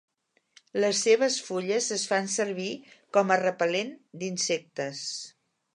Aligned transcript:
Les 0.83 1.01
seves 1.07 1.37
fulles 1.49 1.91
es 1.97 2.07
fan 2.13 2.31
servir 2.39 2.73
com 3.19 3.35
a 3.37 3.41
repel·lent 3.45 3.95
d'insectes. 4.23 5.07